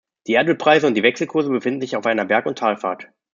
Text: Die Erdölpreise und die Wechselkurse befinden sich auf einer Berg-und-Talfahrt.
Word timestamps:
Die 0.25 0.33
Erdölpreise 0.33 0.87
und 0.87 0.95
die 0.95 1.03
Wechselkurse 1.03 1.51
befinden 1.51 1.79
sich 1.81 1.95
auf 1.95 2.07
einer 2.07 2.25
Berg-und-Talfahrt. 2.25 3.09